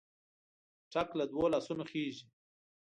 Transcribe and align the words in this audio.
ټک 0.91 1.09
له 1.19 1.25
دوو 1.31 1.45
لاسونو 1.53 1.83
خېژي. 1.89 2.25